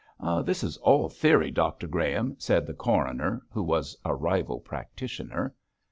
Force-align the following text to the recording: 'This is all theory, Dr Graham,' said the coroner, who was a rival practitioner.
'This 0.43 0.63
is 0.63 0.77
all 0.77 1.09
theory, 1.09 1.51
Dr 1.51 1.85
Graham,' 1.87 2.35
said 2.39 2.65
the 2.65 2.73
coroner, 2.73 3.45
who 3.51 3.61
was 3.61 3.95
a 4.03 4.15
rival 4.15 4.59
practitioner. 4.59 5.53